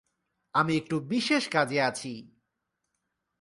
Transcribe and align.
আমি 0.53 0.73
একটু 0.77 0.95
বিশেষ 0.99 1.43
কাজে 1.49 1.79
আছি। 1.81 2.13